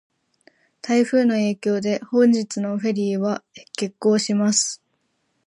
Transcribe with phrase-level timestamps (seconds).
[0.81, 3.43] 台風の影響で、本日のフェリーは
[3.79, 4.81] 欠航します。